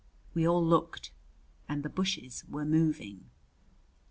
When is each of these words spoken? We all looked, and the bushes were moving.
We 0.33 0.47
all 0.47 0.65
looked, 0.65 1.11
and 1.69 1.83
the 1.83 1.87
bushes 1.89 2.43
were 2.49 2.65
moving. 2.65 3.29